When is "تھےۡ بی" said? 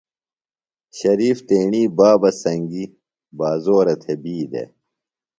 4.01-4.35